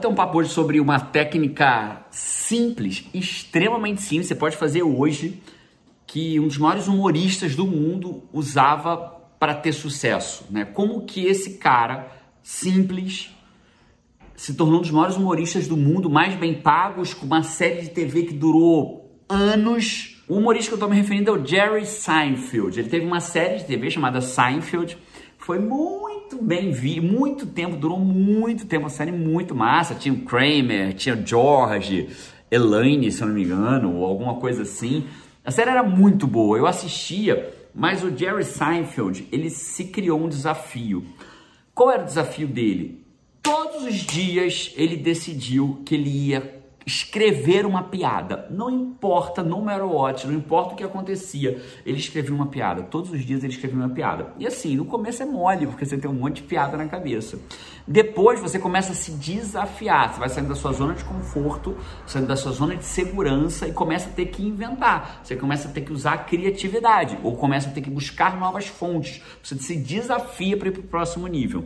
[0.00, 5.42] Bater um papo hoje sobre uma técnica simples, extremamente simples, você pode fazer hoje,
[6.06, 8.96] que um dos maiores humoristas do mundo usava
[9.38, 10.64] para ter sucesso, né?
[10.64, 12.10] Como que esse cara
[12.42, 13.30] simples
[14.34, 17.90] se tornou um dos maiores humoristas do mundo, mais bem pagos, com uma série de
[17.90, 20.24] TV que durou anos.
[20.26, 22.80] O humorista que eu estou me referindo é o Jerry Seinfeld.
[22.80, 24.96] Ele teve uma série de TV chamada Seinfeld,
[25.36, 29.96] foi muito muito bem vi, muito tempo, durou muito tempo, a série muito massa.
[29.96, 32.08] Tinha o Kramer, tinha o George,
[32.48, 35.06] Elaine, se eu não me engano, ou alguma coisa assim.
[35.44, 40.28] A série era muito boa, eu assistia, mas o Jerry Seinfeld, ele se criou um
[40.28, 41.04] desafio.
[41.74, 43.04] Qual era o desafio dele?
[43.42, 48.46] Todos os dias ele decidiu que ele ia escrever uma piada.
[48.50, 52.82] Não importa, no matter what, não importa o que acontecia, ele escrevia uma piada.
[52.82, 54.32] Todos os dias ele escrevia uma piada.
[54.38, 57.38] E assim, no começo é mole, porque você tem um monte de piada na cabeça.
[57.86, 62.28] Depois você começa a se desafiar, você vai saindo da sua zona de conforto, saindo
[62.28, 65.20] da sua zona de segurança e começa a ter que inventar.
[65.22, 68.66] Você começa a ter que usar a criatividade ou começa a ter que buscar novas
[68.66, 69.22] fontes.
[69.42, 71.64] Você se desafia para ir para o próximo nível.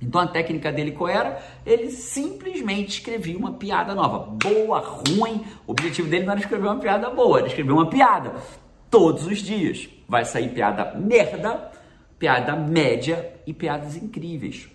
[0.00, 1.42] Então a técnica dele qual era?
[1.64, 5.44] Ele simplesmente escrevia uma piada nova, boa, ruim.
[5.66, 8.34] O objetivo dele não era escrever uma piada boa, era escrever uma piada
[8.90, 9.88] todos os dias.
[10.08, 11.70] Vai sair piada merda,
[12.18, 14.68] piada média e piadas incríveis.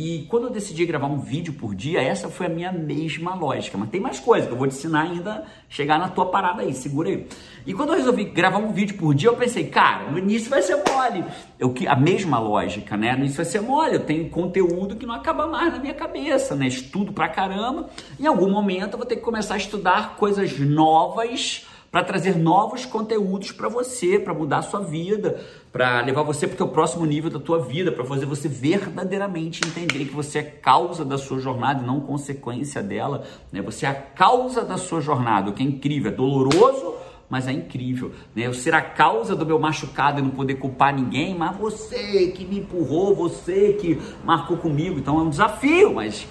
[0.00, 3.76] E quando eu decidi gravar um vídeo por dia, essa foi a minha mesma lógica.
[3.76, 6.72] Mas tem mais coisa que eu vou te ensinar ainda, chegar na tua parada aí,
[6.72, 7.26] segura aí.
[7.66, 10.62] E quando eu resolvi gravar um vídeo por dia, eu pensei, cara, no início vai
[10.62, 11.24] ser mole.
[11.58, 13.10] Eu, a mesma lógica, né?
[13.14, 16.54] No início vai ser mole, eu tenho conteúdo que não acaba mais na minha cabeça,
[16.54, 16.68] né?
[16.68, 17.90] Estudo pra caramba.
[18.20, 22.84] Em algum momento eu vou ter que começar a estudar coisas novas para trazer novos
[22.84, 25.40] conteúdos para você, para mudar a sua vida,
[25.72, 30.04] para levar você para o próximo nível da tua vida, para fazer você verdadeiramente entender
[30.04, 33.24] que você é causa da sua jornada e não consequência dela.
[33.50, 33.62] Né?
[33.62, 36.94] Você é a causa da sua jornada, o que é incrível, é doloroso,
[37.28, 38.12] mas é incrível.
[38.34, 38.46] Né?
[38.46, 42.44] Eu ser a causa do meu machucado e não poder culpar ninguém, mas você que
[42.44, 44.98] me empurrou, você que marcou comigo.
[44.98, 46.26] Então é um desafio, mas,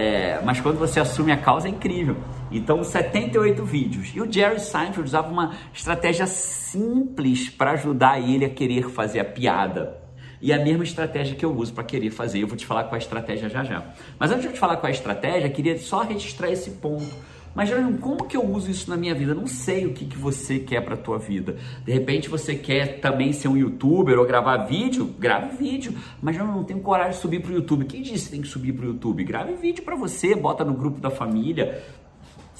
[0.00, 2.16] é, mas quando você assume a causa é incrível.
[2.50, 4.12] Então, 78 vídeos.
[4.14, 9.24] E o Jerry Seinfeld usava uma estratégia simples para ajudar ele a querer fazer a
[9.26, 9.98] piada.
[10.40, 12.40] E a mesma estratégia que eu uso para querer fazer.
[12.40, 13.84] Eu vou te falar qual é a estratégia já já.
[14.18, 17.14] Mas antes de eu te falar qual é a estratégia, queria só registrar esse ponto.
[17.54, 19.32] Mas, Jerônimo, como que eu uso isso na minha vida?
[19.32, 21.56] Eu não sei o que, que você quer para tua vida.
[21.84, 25.06] De repente você quer também ser um youtuber ou gravar vídeo?
[25.18, 25.92] Grave vídeo.
[26.22, 27.84] Mas eu não tenho coragem de subir para o YouTube.
[27.86, 29.24] Quem disse que tem que subir para o YouTube?
[29.24, 31.82] Grave vídeo para você, bota no grupo da família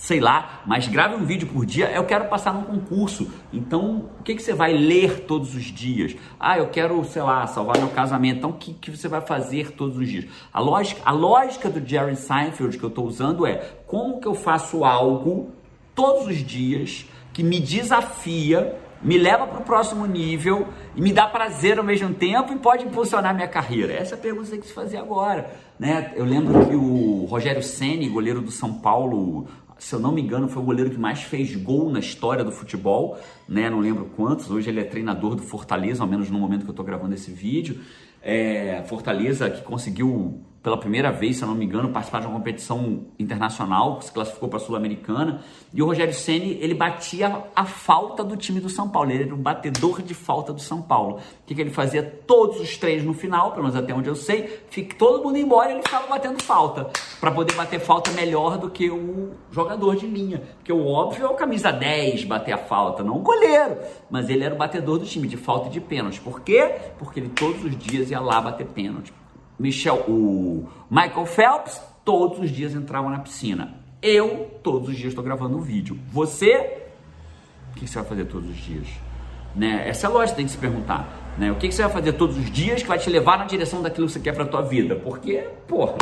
[0.01, 3.31] sei lá, mas grave um vídeo por dia, eu quero passar num concurso.
[3.53, 6.17] Então, o que, que você vai ler todos os dias?
[6.39, 8.39] Ah, eu quero, sei lá, salvar meu casamento.
[8.39, 10.25] Então, o que, que você vai fazer todos os dias?
[10.51, 13.57] A lógica, a lógica do Jerry Seinfeld que eu estou usando é
[13.87, 15.51] como que eu faço algo
[15.95, 21.27] todos os dias que me desafia, me leva para o próximo nível e me dá
[21.27, 23.93] prazer ao mesmo tempo e pode impulsionar minha carreira?
[23.93, 25.51] Essa é a pergunta que você tem que se fazer agora.
[25.79, 26.13] Né?
[26.17, 29.47] Eu lembro que o Rogério Ceni, goleiro do São Paulo,
[29.81, 32.53] se eu não me engano, foi o goleiro que mais fez gol na história do
[32.53, 33.19] futebol,
[33.49, 33.71] né?
[33.71, 34.51] Não lembro quantos.
[34.51, 37.31] Hoje ele é treinador do Fortaleza, ao menos no momento que eu estou gravando esse
[37.31, 37.81] vídeo.
[38.21, 42.37] É, Fortaleza que conseguiu pela primeira vez, se eu não me engano, participar de uma
[42.37, 45.41] competição internacional, se classificou para a Sul-Americana.
[45.73, 49.35] E o Rogério Ceni ele batia a falta do time do São Paulo, ele era
[49.35, 51.17] um batedor de falta do São Paulo.
[51.17, 52.03] O que, que ele fazia?
[52.03, 55.73] Todos os três no final, pelo menos até onde eu sei, fica todo mundo embora
[55.73, 60.43] ele ficava batendo falta, para poder bater falta melhor do que o jogador de linha.
[60.57, 63.79] Porque o óbvio é o camisa 10 bater a falta, não o goleiro.
[64.11, 66.21] Mas ele era o batedor do time, de falta e de pênalti.
[66.21, 66.75] Por quê?
[66.99, 69.20] Porque ele todos os dias ia lá bater pênalti.
[69.61, 73.75] Michel, o Michael Phelps, todos os dias entrava na piscina.
[74.01, 75.99] Eu, todos os dias, estou gravando um vídeo.
[76.11, 76.79] Você,
[77.71, 78.87] o que você vai fazer todos os dias?
[79.55, 79.87] Né?
[79.87, 81.35] Essa é a lógica, tem que se perguntar.
[81.37, 81.53] Né?
[81.53, 84.07] O que você vai fazer todos os dias que vai te levar na direção daquilo
[84.07, 84.97] que você quer para tua vida?
[84.97, 85.99] Porque, porra,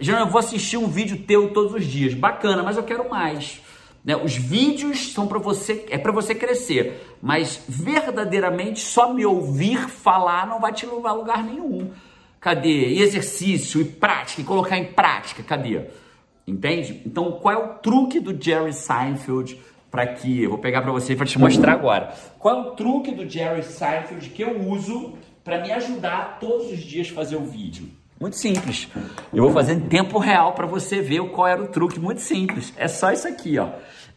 [0.00, 2.14] já eu vou assistir um vídeo teu todos os dias.
[2.14, 3.60] Bacana, mas eu quero mais.
[4.02, 4.16] Né?
[4.16, 10.46] Os vídeos são para você, é para você crescer, mas verdadeiramente só me ouvir falar
[10.46, 11.90] não vai te levar a lugar nenhum.
[12.44, 12.88] Cadê?
[12.88, 15.80] E exercício, e prática, e colocar em prática, cadê?
[16.46, 17.00] Entende?
[17.06, 19.58] Então, qual é o truque do Jerry Seinfeld
[19.90, 22.12] para que eu vou pegar para você para te mostrar agora.
[22.38, 26.80] Qual é o truque do Jerry Seinfeld que eu uso para me ajudar todos os
[26.80, 27.88] dias a fazer o vídeo?
[28.20, 28.88] Muito simples.
[29.32, 31.98] Eu vou fazer em tempo real para você ver qual era o truque.
[31.98, 32.74] Muito simples.
[32.76, 33.68] É só isso aqui, ó.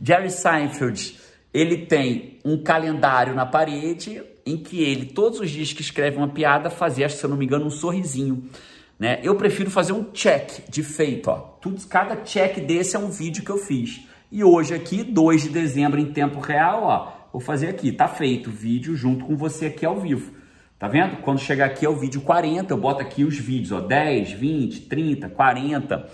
[0.04, 1.18] Jerry Seinfeld,
[1.54, 6.30] ele tem um calendário na parede em que ele, todos os dias que escreve uma
[6.30, 8.50] piada, fazia, se eu não me engano, um sorrisinho.
[8.98, 9.20] Né?
[9.22, 11.30] Eu prefiro fazer um check de feito.
[11.30, 11.36] Ó.
[11.62, 14.02] Tudo, cada check desse é um vídeo que eu fiz.
[14.32, 18.50] E hoje aqui, 2 de dezembro em tempo real, ó, vou fazer aqui, tá feito
[18.50, 20.34] o vídeo junto com você aqui ao vivo.
[20.80, 21.18] Tá vendo?
[21.18, 24.82] Quando chegar aqui é o vídeo 40, eu boto aqui os vídeos, ó, 10, 20,
[24.82, 26.10] 30, 40.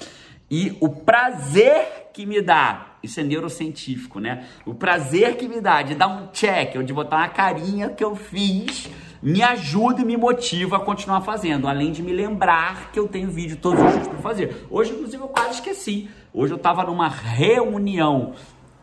[0.50, 4.45] E o prazer que me dá, isso é neurocientífico, né?
[4.65, 8.03] O prazer que me dá de dar um check, ou de botar uma carinha que
[8.03, 8.89] eu fiz,
[9.21, 13.29] me ajuda e me motiva a continuar fazendo, além de me lembrar que eu tenho
[13.29, 14.65] vídeo todos os dias para fazer.
[14.69, 16.09] Hoje, inclusive, eu quase esqueci.
[16.33, 18.33] Hoje eu estava numa reunião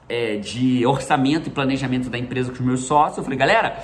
[0.09, 3.19] é, de orçamento e planejamento da empresa com os meus sócios.
[3.19, 3.83] Eu falei, galera,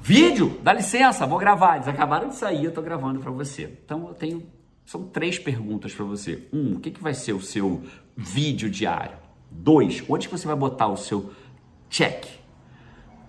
[0.00, 1.76] vídeo, dá licença, vou gravar.
[1.76, 3.72] Eles acabaram de sair, eu estou gravando para você.
[3.84, 4.42] Então eu tenho
[4.84, 6.46] são três perguntas para você.
[6.52, 7.82] Um, o que, que vai ser o seu
[8.16, 9.16] vídeo diário?
[9.54, 11.32] Dois, onde que você vai botar o seu
[11.88, 12.26] check?